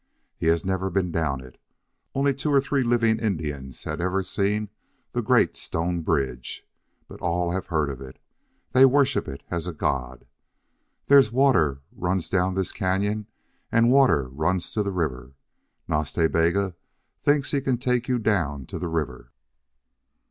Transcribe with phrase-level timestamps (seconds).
[0.35, 1.61] He has never been down it.
[2.15, 4.69] Only two or three living Indians have ever seen
[5.11, 6.67] the great stone bridge.
[7.07, 8.17] But all have heard of it.
[8.71, 10.25] They worship it as a god.
[11.05, 13.27] There's water runs down this cañon
[13.71, 15.35] and water runs to the river.
[15.87, 16.73] Nas Ta Bega
[17.21, 19.31] thinks he can take you down to the river."